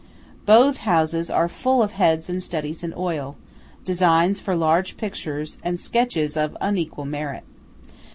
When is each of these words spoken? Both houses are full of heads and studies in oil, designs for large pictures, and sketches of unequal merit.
Both 0.47 0.77
houses 0.77 1.29
are 1.29 1.47
full 1.47 1.83
of 1.83 1.91
heads 1.91 2.27
and 2.27 2.41
studies 2.41 2.83
in 2.83 2.91
oil, 2.97 3.37
designs 3.85 4.39
for 4.39 4.55
large 4.55 4.97
pictures, 4.97 5.57
and 5.63 5.79
sketches 5.79 6.35
of 6.35 6.57
unequal 6.59 7.05
merit. 7.05 7.43